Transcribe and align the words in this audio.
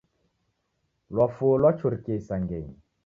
Lwafuo 1.13 1.51
lwachurikie 1.61 2.15
isangenyi. 2.21 2.73